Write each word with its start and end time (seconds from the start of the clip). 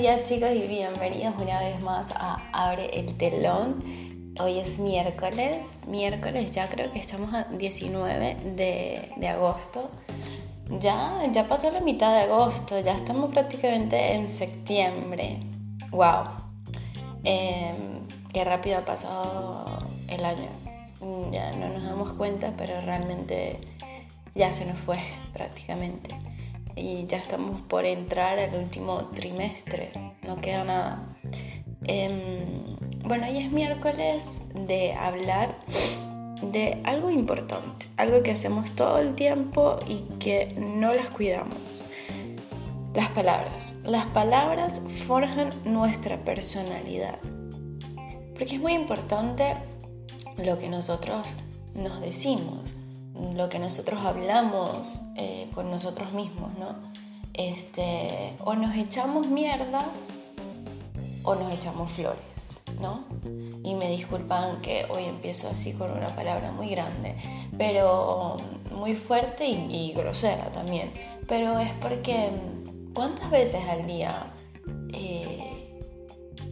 días 0.00 0.22
chicos 0.26 0.48
y 0.54 0.66
bienvenidos 0.66 1.34
una 1.38 1.60
vez 1.60 1.78
más 1.82 2.10
a 2.12 2.40
Abre 2.54 2.98
el 2.98 3.18
telón. 3.18 3.84
Hoy 4.40 4.58
es 4.58 4.78
miércoles, 4.78 5.58
miércoles 5.86 6.52
ya 6.52 6.70
creo 6.70 6.90
que 6.90 6.98
estamos 6.98 7.34
a 7.34 7.44
19 7.44 8.36
de, 8.56 9.28
agosto. 9.28 9.90
Ya, 10.80 11.20
ya 11.30 11.46
pasó 11.46 11.70
la 11.70 11.82
mitad 11.82 12.14
de 12.14 12.20
agosto, 12.20 12.80
ya 12.80 12.94
estamos 12.94 13.28
prácticamente 13.28 14.14
en 14.14 14.30
septiembre. 14.30 15.40
¡Wow! 15.90 16.28
Em, 17.22 18.06
qué 18.32 18.42
rápido 18.42 18.78
ha 18.78 18.84
pasado 18.86 19.86
el 20.08 20.24
año. 20.24 20.48
Ya 21.30 21.52
no 21.52 21.68
nos 21.68 21.82
damos 21.82 22.14
cuenta, 22.14 22.54
pero 22.56 22.80
realmente 22.80 23.60
ya 24.34 24.50
se 24.54 24.64
nos 24.64 24.78
fue 24.78 24.98
prácticamente 25.34 26.29
y 26.76 27.06
ya 27.06 27.18
estamos 27.18 27.60
por 27.62 27.84
entrar 27.84 28.38
al 28.38 28.54
último 28.54 29.10
trimestre, 29.14 29.92
no 30.26 30.40
queda 30.40 30.64
nada. 30.64 31.16
Em, 31.86 32.76
bueno, 33.04 33.26
hoy 33.26 33.38
es 33.38 33.50
miércoles 33.50 34.44
de 34.54 34.92
hablar 34.92 35.54
de 36.42 36.80
algo 36.84 37.10
importante, 37.10 37.86
algo 37.96 38.22
que 38.22 38.32
hacemos 38.32 38.70
todo 38.72 38.98
el 38.98 39.14
tiempo 39.14 39.78
y 39.86 40.00
que 40.18 40.54
no 40.56 40.92
las 40.92 41.10
cuidamos. 41.10 41.56
Las 42.94 43.10
palabras. 43.10 43.74
Las 43.84 44.06
palabras 44.06 44.80
forjan 45.06 45.50
nuestra 45.64 46.24
personalidad. 46.24 47.18
Porque 48.34 48.56
es 48.56 48.60
muy 48.60 48.72
importante 48.72 49.54
lo 50.38 50.58
que 50.58 50.68
nosotros 50.68 51.26
nos 51.74 52.00
decimos 52.00 52.74
lo 53.34 53.48
que 53.48 53.58
nosotros 53.58 54.00
hablamos 54.04 55.00
eh, 55.16 55.48
con 55.54 55.70
nosotros 55.70 56.12
mismos, 56.12 56.50
¿no? 56.58 56.68
Este, 57.34 58.34
o 58.44 58.54
nos 58.54 58.74
echamos 58.76 59.26
mierda 59.26 59.84
o 61.22 61.34
nos 61.34 61.52
echamos 61.52 61.92
flores, 61.92 62.60
¿no? 62.80 63.04
Y 63.62 63.74
me 63.74 63.90
disculpan 63.90 64.60
que 64.60 64.86
hoy 64.90 65.04
empiezo 65.04 65.48
así 65.48 65.72
con 65.72 65.90
una 65.90 66.14
palabra 66.14 66.50
muy 66.50 66.68
grande, 66.68 67.16
pero 67.56 68.36
muy 68.74 68.94
fuerte 68.94 69.46
y, 69.46 69.92
grosera 69.92 70.50
también. 70.52 70.92
Pero 71.28 71.58
es 71.58 71.72
porque 71.74 72.30
¿cuántas 72.94 73.30
veces 73.30 73.60
al 73.68 73.86
día 73.86 74.32
eh, 74.92 75.78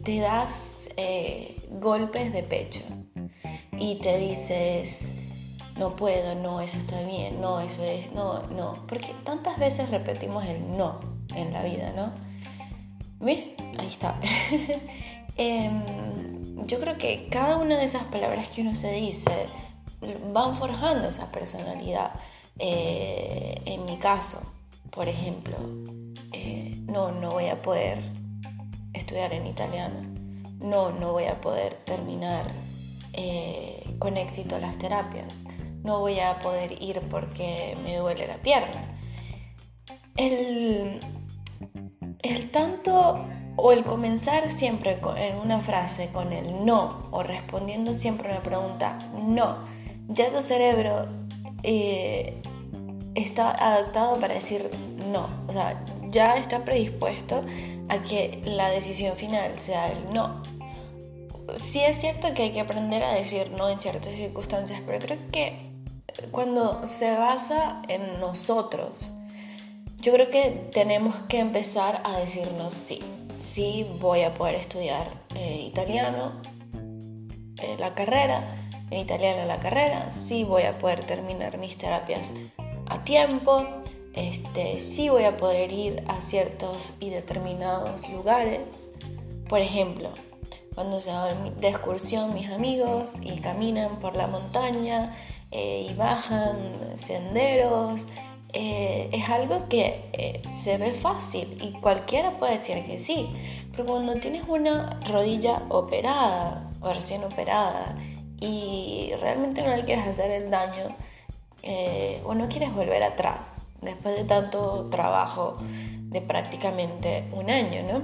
te 0.03 0.19
das 0.19 0.89
eh, 0.97 1.57
golpes 1.79 2.31
de 2.33 2.43
pecho 2.43 2.81
y 3.77 3.95
te 3.95 4.17
dices, 4.17 5.13
no 5.79 5.95
puedo, 5.95 6.35
no, 6.35 6.59
eso 6.59 6.77
está 6.77 7.01
bien, 7.01 7.39
no, 7.39 7.61
eso 7.61 7.83
es, 7.83 8.11
no, 8.11 8.43
no. 8.47 8.73
Porque 8.85 9.15
tantas 9.23 9.57
veces 9.57 9.89
repetimos 9.89 10.45
el 10.45 10.77
no 10.77 10.99
en 11.33 11.53
la 11.53 11.63
vida, 11.63 11.93
¿no? 11.95 12.11
¿Ves? 13.19 13.45
Ahí 13.77 13.87
está. 13.87 14.19
Em, 15.41 16.65
yo 16.65 16.81
creo 16.81 16.97
que 16.97 17.29
cada 17.31 17.55
una 17.55 17.77
de 17.77 17.85
esas 17.85 18.03
palabras 18.03 18.49
que 18.49 18.59
uno 18.59 18.75
se 18.75 18.91
dice 18.91 19.47
van 20.33 20.53
forjando 20.53 21.07
esa 21.07 21.31
personalidad. 21.31 22.11
Eh, 22.57 23.61
en 23.63 23.85
mi 23.85 23.95
caso, 23.99 24.41
por 24.91 25.07
ejemplo, 25.07 25.55
eh, 26.33 26.75
no, 26.87 27.13
no 27.13 27.31
voy 27.31 27.47
a 27.47 27.55
poder 27.55 28.03
estudiar 28.91 29.31
en 29.31 29.47
italiano. 29.47 30.01
No, 30.59 30.91
no 30.91 31.13
voy 31.13 31.25
a 31.25 31.39
poder 31.39 31.75
terminar 31.85 32.51
eh, 33.13 33.95
con 33.97 34.17
éxito 34.17 34.59
las 34.59 34.77
terapias 34.77 35.45
no 35.83 35.99
voy 35.99 36.19
a 36.19 36.39
poder 36.39 36.81
ir 36.81 37.01
porque 37.09 37.77
me 37.83 37.97
duele 37.97 38.27
la 38.27 38.37
pierna. 38.37 38.97
El, 40.15 40.99
el 42.21 42.51
tanto 42.51 43.25
o 43.55 43.71
el 43.71 43.83
comenzar 43.83 44.49
siempre 44.49 44.99
en 45.17 45.37
una 45.37 45.61
frase 45.61 46.09
con 46.11 46.31
el 46.33 46.65
no 46.65 47.07
o 47.11 47.23
respondiendo 47.23 47.93
siempre 47.93 48.29
a 48.29 48.31
una 48.33 48.43
pregunta 48.43 48.97
no, 49.13 49.65
ya 50.07 50.31
tu 50.31 50.41
cerebro 50.41 51.07
eh, 51.63 52.41
está 53.15 53.51
adaptado 53.51 54.19
para 54.19 54.35
decir 54.35 54.69
no, 55.11 55.27
o 55.47 55.53
sea, 55.53 55.83
ya 56.09 56.37
está 56.37 56.63
predispuesto 56.63 57.43
a 57.89 58.01
que 58.01 58.41
la 58.45 58.69
decisión 58.69 59.15
final 59.17 59.57
sea 59.57 59.91
el 59.91 60.13
no. 60.13 60.41
Sí 61.55 61.79
es 61.79 61.97
cierto 61.97 62.33
que 62.35 62.43
hay 62.43 62.51
que 62.51 62.59
aprender 62.59 63.03
a 63.03 63.13
decir 63.13 63.51
no 63.51 63.69
en 63.69 63.79
ciertas 63.79 64.13
circunstancias, 64.13 64.81
pero 64.85 64.99
creo 64.99 65.17
que 65.31 65.68
cuando 66.31 66.85
se 66.85 67.11
basa 67.17 67.81
en 67.87 68.19
nosotros, 68.19 69.13
yo 70.01 70.13
creo 70.13 70.29
que 70.29 70.69
tenemos 70.71 71.15
que 71.27 71.39
empezar 71.39 72.01
a 72.05 72.19
decirnos 72.19 72.73
sí, 72.73 72.99
sí 73.37 73.85
voy 73.99 74.21
a 74.21 74.33
poder 74.33 74.55
estudiar 74.55 75.23
eh, 75.35 75.63
italiano, 75.67 76.41
eh, 77.61 77.75
la 77.77 77.93
carrera, 77.93 78.55
en 78.89 78.99
italiano 78.99 79.45
la 79.45 79.59
carrera, 79.59 80.11
sí 80.11 80.43
voy 80.43 80.63
a 80.63 80.71
poder 80.73 81.03
terminar 81.03 81.57
mis 81.57 81.77
terapias 81.77 82.33
a 82.87 83.03
tiempo, 83.03 83.65
este, 84.13 84.79
sí 84.79 85.09
voy 85.09 85.25
a 85.25 85.37
poder 85.37 85.71
ir 85.71 86.03
a 86.07 86.21
ciertos 86.21 86.93
y 86.99 87.09
determinados 87.09 88.07
lugares. 88.09 88.91
Por 89.47 89.59
ejemplo, 89.59 90.11
cuando 90.75 90.99
se 90.99 91.11
van 91.11 91.57
de 91.57 91.67
excursión 91.67 92.33
mis 92.33 92.49
amigos 92.49 93.15
y 93.21 93.39
caminan 93.39 93.99
por 93.99 94.15
la 94.15 94.27
montaña 94.27 95.15
eh, 95.51 95.87
y 95.89 95.93
bajan 95.93 96.73
senderos. 96.95 98.05
Eh, 98.53 99.09
es 99.13 99.29
algo 99.29 99.69
que 99.69 100.09
eh, 100.13 100.41
se 100.61 100.77
ve 100.77 100.93
fácil 100.93 101.57
y 101.61 101.71
cualquiera 101.73 102.37
puede 102.39 102.57
decir 102.57 102.83
que 102.83 102.97
sí, 102.97 103.29
pero 103.71 103.85
cuando 103.85 104.15
tienes 104.15 104.43
una 104.47 104.99
rodilla 105.07 105.61
operada 105.69 106.67
o 106.81 106.91
recién 106.91 107.23
operada 107.23 107.95
y 108.39 109.11
realmente 109.21 109.61
no 109.61 109.75
le 109.75 109.85
quieres 109.85 110.07
hacer 110.07 110.31
el 110.31 110.49
daño 110.49 110.95
o 112.23 112.33
no 112.33 112.47
quieres 112.47 112.73
volver 112.73 113.03
atrás 113.03 113.61
después 113.81 114.15
de 114.15 114.23
tanto 114.23 114.87
trabajo 114.89 115.57
de 115.61 116.21
prácticamente 116.21 117.25
un 117.33 117.49
año, 117.49 117.83
¿no? 117.83 118.01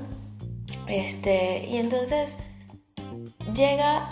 Este, 0.88 1.66
y 1.68 1.78
entonces 1.78 2.36
llega 3.56 4.08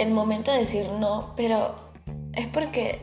el 0.00 0.12
momento 0.12 0.50
de 0.50 0.60
decir 0.60 0.88
no, 0.98 1.34
pero 1.36 1.76
es 2.32 2.46
porque 2.48 3.00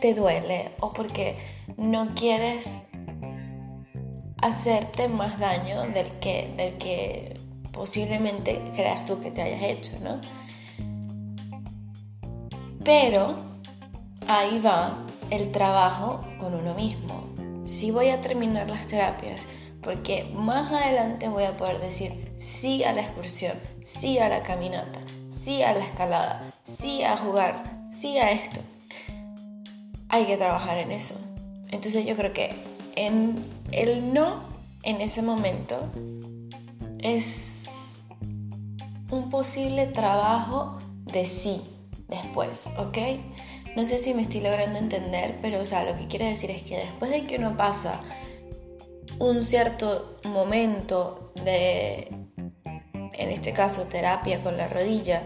te 0.00 0.14
duele 0.14 0.72
o 0.80 0.92
porque 0.92 1.36
no 1.76 2.14
quieres 2.14 2.68
hacerte 4.40 5.08
más 5.08 5.38
daño 5.38 5.82
del 5.82 6.10
que, 6.20 6.52
del 6.56 6.78
que 6.78 7.40
posiblemente 7.72 8.62
creas 8.74 9.04
tú 9.04 9.20
que 9.20 9.30
te 9.30 9.42
hayas 9.42 9.62
hecho, 9.62 9.92
¿no? 10.02 10.20
Pero 12.84 13.36
ahí 14.26 14.60
va 14.60 15.04
el 15.30 15.50
trabajo 15.52 16.20
con 16.38 16.54
uno 16.54 16.74
mismo. 16.74 17.32
Si 17.64 17.90
voy 17.90 18.08
a 18.08 18.20
terminar 18.20 18.68
las 18.68 18.86
terapias, 18.86 19.46
porque 19.82 20.24
más 20.34 20.72
adelante 20.72 21.28
voy 21.28 21.44
a 21.44 21.56
poder 21.56 21.80
decir 21.80 22.32
sí 22.38 22.84
a 22.84 22.92
la 22.92 23.02
excursión, 23.02 23.58
sí 23.84 24.18
a 24.18 24.28
la 24.28 24.42
caminata, 24.42 25.00
sí 25.28 25.62
a 25.62 25.74
la 25.74 25.84
escalada, 25.84 26.50
sí 26.62 27.02
a 27.02 27.16
jugar, 27.16 27.88
sí 27.90 28.18
a 28.18 28.30
esto. 28.30 28.60
Hay 30.08 30.26
que 30.26 30.36
trabajar 30.36 30.78
en 30.78 30.92
eso. 30.92 31.14
Entonces 31.70 32.06
yo 32.06 32.16
creo 32.16 32.32
que 32.32 32.54
en 32.96 33.44
el 33.72 34.12
no 34.12 34.42
en 34.82 35.00
ese 35.00 35.22
momento 35.22 35.90
es 36.98 38.02
un 39.10 39.30
posible 39.30 39.86
trabajo 39.86 40.78
de 41.12 41.26
sí 41.26 41.62
después, 42.08 42.70
¿ok? 42.78 42.98
No 43.74 43.84
sé 43.84 43.98
si 43.98 44.12
me 44.12 44.22
estoy 44.22 44.42
logrando 44.42 44.78
entender, 44.78 45.36
pero 45.40 45.60
o 45.60 45.66
sea, 45.66 45.84
lo 45.84 45.96
que 45.96 46.06
quiero 46.06 46.26
decir 46.26 46.50
es 46.50 46.62
que 46.62 46.76
después 46.76 47.10
de 47.10 47.26
que 47.26 47.36
uno 47.36 47.56
pasa 47.56 48.00
un 49.22 49.44
cierto 49.44 50.18
momento 50.24 51.32
de, 51.44 52.08
en 53.12 53.30
este 53.30 53.52
caso, 53.52 53.84
terapia 53.84 54.42
con 54.42 54.56
la 54.56 54.66
rodilla 54.66 55.22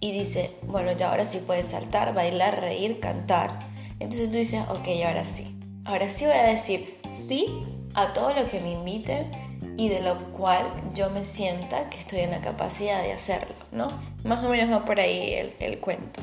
y 0.00 0.10
dice, 0.10 0.56
bueno, 0.62 0.90
ya 0.92 1.10
ahora 1.10 1.24
sí 1.24 1.38
puedes 1.38 1.66
saltar, 1.66 2.12
bailar, 2.12 2.60
reír, 2.60 2.98
cantar. 2.98 3.60
Entonces 4.00 4.30
tú 4.30 4.36
dices, 4.36 4.62
ok, 4.68 4.88
ahora 5.06 5.24
sí. 5.24 5.56
Ahora 5.84 6.10
sí 6.10 6.24
voy 6.24 6.34
a 6.34 6.42
decir 6.42 6.98
sí 7.10 7.46
a 7.94 8.12
todo 8.12 8.34
lo 8.34 8.48
que 8.48 8.58
me 8.58 8.72
invite 8.72 9.30
y 9.76 9.90
de 9.90 10.00
lo 10.00 10.16
cual 10.32 10.66
yo 10.92 11.10
me 11.10 11.22
sienta 11.22 11.88
que 11.88 12.00
estoy 12.00 12.20
en 12.20 12.32
la 12.32 12.40
capacidad 12.40 13.00
de 13.00 13.12
hacerlo, 13.12 13.54
¿no? 13.70 13.86
Más 14.24 14.44
o 14.44 14.48
menos 14.48 14.72
va 14.72 14.84
por 14.84 14.98
ahí 14.98 15.34
el, 15.34 15.54
el 15.60 15.78
cuento. 15.78 16.20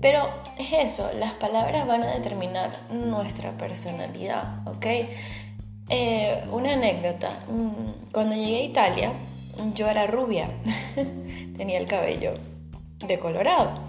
Pero 0.00 0.28
es 0.58 0.92
eso, 0.92 1.08
las 1.14 1.34
palabras 1.34 1.86
van 1.86 2.02
a 2.02 2.14
determinar 2.14 2.72
nuestra 2.90 3.52
personalidad, 3.52 4.66
¿ok? 4.66 4.86
Eh, 5.88 6.44
una 6.52 6.74
anécdota. 6.74 7.30
Mm, 7.48 8.12
cuando 8.12 8.34
llegué 8.34 8.56
a 8.56 8.64
Italia, 8.64 9.12
yo 9.74 9.88
era 9.88 10.06
rubia. 10.06 10.50
Tenía 11.56 11.78
el 11.78 11.86
cabello 11.86 12.34
decolorado. 13.06 13.84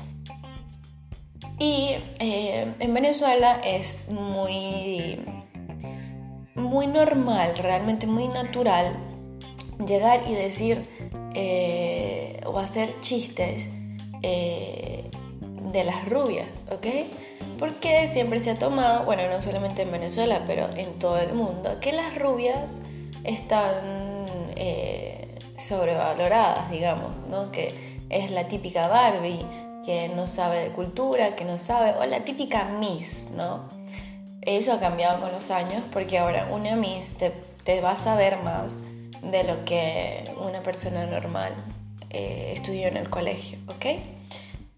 Y 1.57 1.95
eh, 2.19 2.73
en 2.79 2.93
Venezuela 2.93 3.59
es 3.65 4.07
muy, 4.09 5.19
muy 6.55 6.87
normal, 6.87 7.57
realmente 7.57 8.07
muy 8.07 8.29
natural, 8.29 8.95
llegar 9.85 10.23
y 10.29 10.35
decir 10.35 10.85
eh, 11.33 12.39
o 12.45 12.57
hacer 12.59 13.01
chistes 13.01 13.67
de 14.21 15.83
las 15.83 16.07
rubias, 16.09 16.65
¿ok? 16.71 16.85
Porque 17.59 18.07
siempre 18.07 18.39
se 18.39 18.51
ha 18.51 18.55
tomado, 18.57 19.03
bueno, 19.03 19.27
no 19.29 19.41
solamente 19.41 19.81
en 19.81 19.91
Venezuela, 19.91 20.43
pero 20.47 20.69
en 20.75 20.97
todo 20.97 21.19
el 21.19 21.33
mundo, 21.33 21.77
que 21.81 21.91
las 21.91 22.17
rubias 22.17 22.81
están 23.25 24.25
eh, 24.55 25.35
sobrevaloradas, 25.57 26.71
digamos, 26.71 27.11
¿no? 27.29 27.51
Que 27.51 27.99
es 28.09 28.31
la 28.31 28.47
típica 28.47 28.87
Barbie, 28.87 29.45
que 29.85 30.09
no 30.09 30.25
sabe 30.25 30.59
de 30.59 30.69
cultura, 30.69 31.35
que 31.35 31.45
no 31.45 31.57
sabe, 31.57 31.93
o 31.99 32.05
la 32.05 32.23
típica 32.23 32.63
Miss, 32.63 33.29
¿no? 33.35 33.67
Eso 34.41 34.71
ha 34.71 34.79
cambiado 34.79 35.19
con 35.19 35.31
los 35.31 35.51
años 35.51 35.83
porque 35.91 36.17
ahora 36.17 36.47
una 36.51 36.75
Miss 36.75 37.17
te, 37.17 37.31
te 37.63 37.81
va 37.81 37.91
a 37.91 37.95
saber 37.97 38.37
más 38.37 38.81
de 39.21 39.43
lo 39.43 39.65
que 39.65 40.31
una 40.39 40.61
persona 40.61 41.05
normal 41.05 41.53
eh, 42.09 42.53
estudió 42.55 42.87
en 42.87 42.97
el 42.97 43.09
colegio, 43.09 43.59
¿ok? 43.67 43.85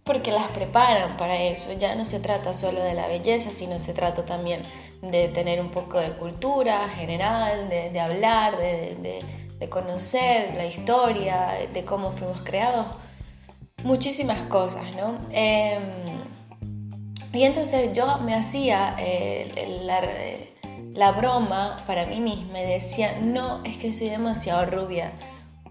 Porque 0.04 0.32
las 0.32 0.48
preparan 0.50 1.16
para 1.18 1.42
eso. 1.42 1.72
Ya 1.74 1.96
no 1.96 2.06
se 2.06 2.20
trata 2.20 2.54
solo 2.54 2.82
de 2.84 2.94
la 2.94 3.08
belleza, 3.08 3.52
sino 3.52 3.78
se 3.80 3.94
trata 3.94 4.26
también 4.26 4.64
de 5.02 5.28
tener 5.28 5.62
un 5.62 5.70
poco 5.70 6.00
de 6.00 6.12
cultura 6.14 6.90
general, 6.90 7.70
de, 7.70 8.00
hablar, 8.00 8.58
de, 8.58 9.20
conocer 9.70 10.56
la 10.56 10.66
historia, 10.66 11.68
de 11.72 11.86
cómo 11.86 12.12
fuimos 12.12 12.42
creados. 12.42 12.88
Muchísimas 13.84 14.42
cosas, 14.44 14.96
¿no? 14.96 15.20
Em, 15.32 15.82
y 17.34 17.44
entonces 17.44 17.94
yo 17.94 18.18
me 18.20 18.36
hacía 18.36 18.96
eh, 19.00 19.82
la, 19.84 20.02
la 20.94 21.12
broma 21.14 21.78
para 21.88 22.06
mí 22.06 22.20
misma 22.20 22.54
me 22.54 22.66
decía, 22.66 23.18
no, 23.22 23.64
es 23.64 23.78
que 23.78 23.94
soy 23.94 24.10
demasiado 24.10 24.66
rubia 24.66 25.14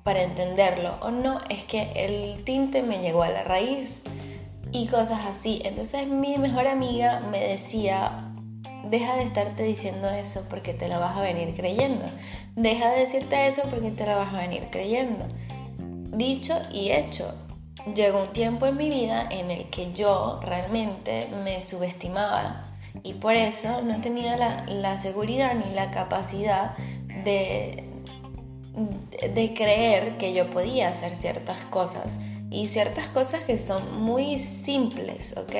para 0.03 0.23
entenderlo, 0.23 0.97
o 1.03 1.11
no, 1.11 1.41
es 1.51 1.65
que 1.65 1.93
el 1.95 2.43
tinte 2.45 2.83
me 2.83 3.01
llegó 3.01 3.23
a 3.23 3.29
la 3.29 3.45
raíz 3.45 4.03
y 4.73 4.87
cosas 4.87 5.25
así. 5.27 5.61
Entonces 5.65 6.09
mi 6.09 6.37
mejor 6.37 6.67
amiga 6.67 7.21
me 7.31 7.41
decía, 7.41 8.33
deja 8.85 9.17
de 9.17 9.23
estarte 9.23 9.63
diciendo 9.63 10.09
eso 10.09 10.45
porque 10.49 10.75
te 10.75 10.89
lo 10.89 11.01
vas 11.01 11.17
a 11.17 11.23
venir 11.23 11.55
creyendo. 11.55 12.05
Deja 12.57 12.91
de 12.91 13.01
decirte 13.01 13.47
eso 13.47 13.63
porque 13.71 13.91
te 13.91 14.07
lo 14.07 14.17
vas 14.17 14.35
a 14.35 14.41
venir 14.41 14.69
creyendo. 14.71 15.27
Dicho 15.79 16.55
y 16.73 16.91
hecho. 16.91 17.35
Llegó 17.95 18.23
un 18.23 18.33
tiempo 18.33 18.67
en 18.67 18.77
mi 18.77 18.91
vida 18.91 19.27
en 19.31 19.51
el 19.51 19.71
que 19.71 19.93
yo 19.95 20.39
realmente 20.43 21.29
me 21.45 21.61
subestimaba 21.61 22.63
y 23.03 23.15
por 23.15 23.35
eso 23.35 23.81
no 23.81 24.03
tenía 24.03 24.37
la, 24.37 24.99
seguridad 24.99 25.55
ni 25.55 25.75
la 25.75 25.91
capacidad 25.91 26.77
de, 27.25 27.85
de 29.35 29.55
creer 29.55 30.19
que 30.19 30.35
yo 30.35 30.51
podía 30.51 30.89
hacer 30.89 31.15
ciertas 31.15 31.65
cosas 31.67 32.19
y 32.51 32.67
ciertas 32.67 33.07
cosas 33.09 33.43
que 33.45 33.59
son 33.59 34.03
muy 34.03 34.39
simples, 34.39 35.35
¿ok? 35.37 35.55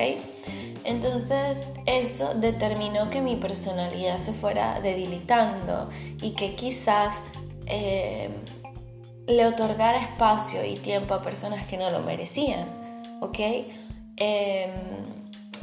Entonces 0.83 1.71
eso 1.85 2.33
determinó 2.33 3.09
que 3.09 3.21
mi 3.21 3.35
personalidad 3.35 4.17
se 4.17 4.33
fuera 4.33 4.81
debilitando 4.81 5.89
y 6.21 6.31
que 6.31 6.55
quizás 6.55 7.21
eh, 7.67 8.29
le 9.27 9.45
otorgara 9.45 9.99
espacio 9.99 10.65
y 10.65 10.75
tiempo 10.75 11.13
a 11.13 11.21
personas 11.21 11.65
que 11.67 11.77
no 11.77 11.89
lo 11.89 11.99
merecían, 11.99 12.67
¿ok? 13.21 13.39
Em, 14.17 14.71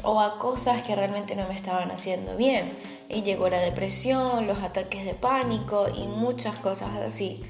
o 0.05 0.21
a 0.21 0.39
cosas 0.39 0.83
que 0.83 0.95
realmente 0.95 1.35
no 1.35 1.47
me 1.49 1.55
estaban 1.55 1.91
haciendo 1.91 2.37
bien. 2.37 2.73
Y 3.09 3.23
llegó 3.23 3.49
la 3.49 3.59
depresión, 3.59 4.47
los 4.47 4.61
ataques 4.61 5.05
de 5.05 5.15
pánico 5.15 5.87
y 5.95 6.07
muchas 6.07 6.57
cosas 6.57 6.91
así. 6.97 7.41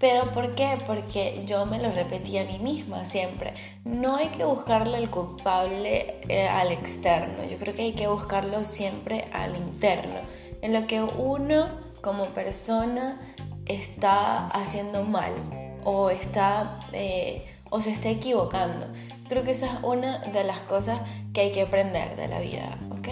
¿Pero 0.00 0.32
por 0.32 0.54
qué? 0.54 0.78
Porque 0.86 1.44
yo 1.46 1.66
me 1.66 1.78
lo 1.78 1.90
repetía 1.90 2.42
a 2.42 2.44
mí 2.44 2.58
misma 2.58 3.04
siempre. 3.04 3.54
No 3.84 4.16
hay 4.16 4.28
que 4.28 4.44
buscarle 4.44 4.98
el 4.98 5.08
culpable 5.08 6.20
eh, 6.28 6.48
al 6.48 6.72
externo, 6.72 7.44
yo 7.44 7.56
creo 7.58 7.74
que 7.74 7.82
hay 7.82 7.92
que 7.92 8.08
buscarlo 8.08 8.64
siempre 8.64 9.28
al 9.32 9.56
interno, 9.56 10.20
en 10.62 10.72
lo 10.72 10.86
que 10.86 11.02
uno 11.02 11.68
como 12.02 12.24
persona 12.26 13.18
está 13.66 14.48
haciendo 14.48 15.04
mal 15.04 15.32
o, 15.84 16.10
está, 16.10 16.78
eh, 16.92 17.46
o 17.70 17.80
se 17.80 17.90
está 17.90 18.08
equivocando. 18.08 18.86
Creo 19.28 19.42
que 19.42 19.52
esa 19.52 19.66
es 19.66 19.72
una 19.82 20.18
de 20.18 20.44
las 20.44 20.60
cosas 20.60 21.00
que 21.32 21.42
hay 21.42 21.52
que 21.52 21.62
aprender 21.62 22.14
de 22.16 22.28
la 22.28 22.40
vida, 22.40 22.78
¿ok? 22.90 23.08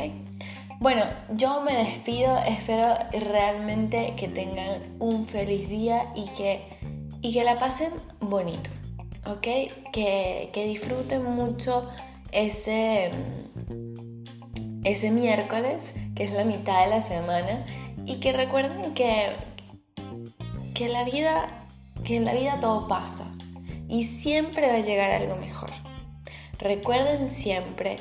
Bueno, 0.83 1.05
yo 1.37 1.61
me 1.61 1.75
despido, 1.75 2.37
espero 2.39 2.97
realmente 3.13 4.15
que 4.17 4.27
tengan 4.27 4.81
un 4.99 5.27
feliz 5.27 5.69
día 5.69 6.09
y 6.17 6.25
que, 6.31 6.61
y 7.21 7.33
que 7.33 7.45
la 7.45 7.57
pasen 7.61 7.93
bonito, 8.19 8.69
¿ok? 9.25 9.47
Que, 9.93 10.51
que 10.53 10.65
disfruten 10.67 11.23
mucho 11.23 11.89
ese, 12.33 13.13
ese 14.83 15.13
miércoles, 15.13 15.95
que 16.17 16.25
es 16.25 16.33
la 16.33 16.45
mitad 16.45 16.83
de 16.83 16.91
la 16.91 17.01
semana, 17.01 17.65
y 18.05 18.17
que 18.17 18.33
recuerden 18.33 18.93
que, 18.93 19.37
que, 20.75 20.89
la 20.89 21.05
vida, 21.05 21.65
que 22.03 22.17
en 22.17 22.25
la 22.25 22.35
vida 22.35 22.59
todo 22.59 22.89
pasa 22.89 23.33
y 23.89 24.03
siempre 24.03 24.67
va 24.67 24.75
a 24.75 24.81
llegar 24.81 25.13
algo 25.13 25.37
mejor. 25.37 25.71
Recuerden 26.59 27.29
siempre 27.29 27.99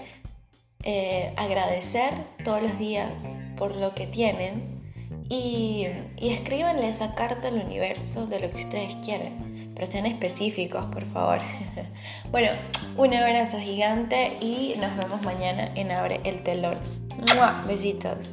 eh, 0.84 1.34
agradecer 1.38 2.14
todos 2.44 2.62
los 2.62 2.78
días 2.80 3.30
por 3.58 3.76
lo 3.76 3.94
que 3.94 4.08
tienen 4.08 4.82
y, 5.30 5.88
y 6.18 6.30
escríbanle 6.32 6.90
esa 6.90 7.16
carta 7.16 7.48
al 7.48 7.56
universo 7.56 8.26
de 8.28 8.40
lo 8.40 8.52
que 8.52 8.60
ustedes 8.60 8.96
quieren. 9.04 9.72
Pero 9.74 9.88
sean 9.88 10.06
específicos, 10.06 10.86
por 10.88 11.06
favor. 11.06 11.40
bueno, 12.32 12.50
un 12.98 13.14
abrazo 13.14 13.60
gigante 13.60 14.38
y 14.42 14.76
nos 14.80 14.96
vemos 14.98 15.22
mañana 15.22 15.72
en 15.76 15.92
Abre 15.92 16.20
el 16.24 16.44
Telón. 16.44 16.78
Besitos. 17.68 18.32